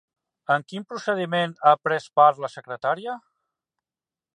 En 0.55 0.63
quin 0.71 0.85
procediment 0.93 1.55
ha 1.69 1.75
pres 1.89 2.09
part 2.21 2.43
la 2.47 2.53
secretària? 2.57 3.19